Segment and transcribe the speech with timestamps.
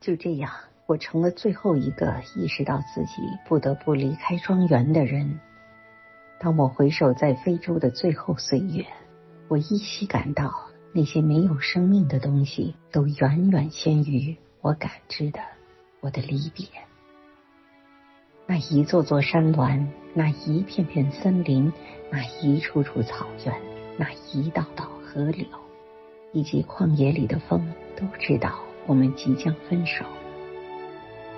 [0.00, 0.52] 就这样，
[0.86, 5.40] 我成了最后一个意识到自己不得不离开庄园的人。
[6.38, 8.86] 当我回首在非洲的最后岁月，
[9.48, 10.54] 我依稀感到
[10.92, 15.40] 那些没有生命的东西都远远先于我感知的
[16.00, 16.66] 我的离别。
[18.46, 21.72] 那一座座山峦，那一片片森林，
[22.10, 23.54] 那一处处草原，
[23.98, 25.44] 那一道道河流，
[26.32, 30.04] 以及旷野里的风，都知道我们即将分手。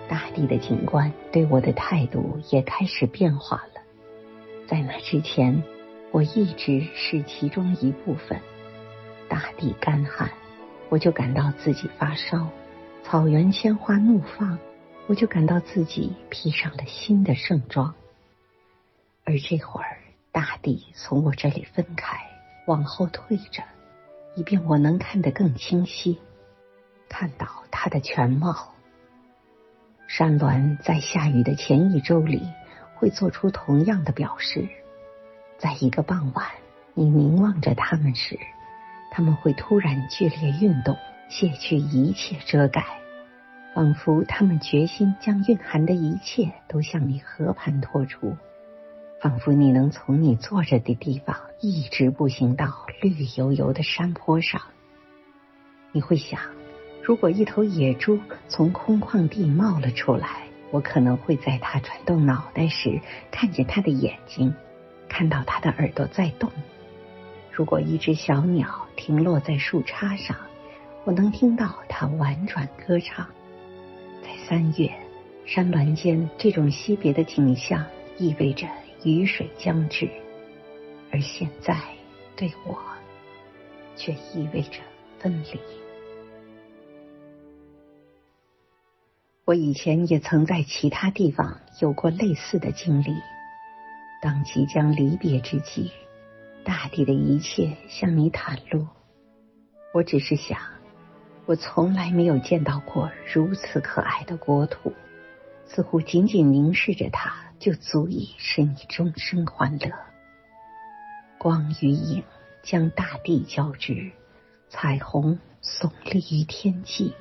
[0.09, 3.83] 大地的景观对我的态度也开始变化了。
[4.69, 5.63] 在那之前，
[6.13, 8.41] 我一直是其中一部分。
[9.29, 10.31] 大地干旱，
[10.89, 12.47] 我就感到自己发烧；
[13.03, 14.57] 草原鲜花怒放，
[15.09, 17.93] 我就感到自己披上了新的盛装。
[19.25, 19.99] 而这会儿，
[20.31, 22.17] 大地从我这里分开，
[22.67, 23.65] 往后退着，
[24.37, 26.19] 以便我能看得更清晰，
[27.11, 28.73] 看到它的全貌。
[30.09, 32.41] 山峦在下雨的前一周里。
[33.01, 34.69] 会做出同样的表示，
[35.57, 36.47] 在一个傍晚，
[36.93, 38.39] 你凝望着他们时，
[39.11, 40.95] 他们会突然剧烈运动，
[41.31, 42.85] 卸去一切遮盖，
[43.75, 48.37] 仿佛他们决心将蕴含的一切都向你和盘托出，
[49.23, 52.67] 仿佛你能从你坐着的地方一直步行到
[53.01, 54.61] 绿油油的山坡上。
[55.93, 56.39] 你会想，
[57.11, 60.45] 如果一头野猪从空旷地冒了出来。
[60.71, 63.01] 我可能会在它转动脑袋时
[63.33, 64.55] 看见它的眼睛，
[65.09, 66.49] 看到它的耳朵在动。
[67.51, 70.37] 如果一只小鸟停落在树杈上，
[71.03, 73.27] 我能听到它婉转歌唱。
[74.23, 74.89] 在三月，
[75.45, 77.85] 山峦间这种惜别的景象
[78.19, 78.69] 意味着
[79.03, 80.09] 雨水将至，
[81.11, 81.77] 而现在
[82.37, 82.79] 对我
[83.97, 84.79] 却意味着
[85.19, 85.59] 分离。
[89.51, 93.17] 我以前也曾在其他地方有过类似的经历。
[94.23, 95.91] 当即将离别之际，
[96.63, 98.87] 大地的一切向你袒露。
[99.93, 100.57] 我只是想，
[101.47, 104.93] 我从来没有见到过如此可爱的国土，
[105.67, 109.91] 似乎仅仅凝视着它就足以使你终生欢乐。
[111.39, 112.23] 光与影
[112.63, 114.13] 将大地交织，
[114.69, 117.15] 彩虹耸立于天际。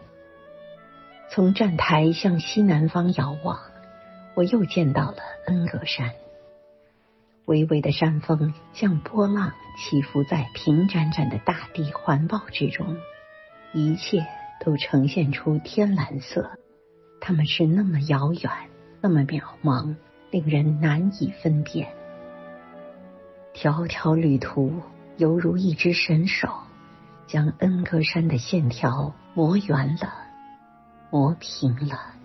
[1.40, 3.58] 从站台向西南方遥望，
[4.36, 6.12] 我又见到了恩格山。
[7.46, 12.98] 巍巍的山峰像波浪起伏在平展展的大地环抱之中，
[13.72, 14.28] 一切
[14.60, 16.60] 都呈现出天蓝色。
[17.22, 18.52] 它们是那么遥远，
[19.00, 19.96] 那么渺茫，
[20.32, 21.88] 令人难以分辨。
[23.54, 24.74] 条条旅途
[25.16, 26.50] 犹如一只神手，
[27.28, 30.28] 将恩格山的线条磨圆了。
[31.12, 32.19] 磨平了。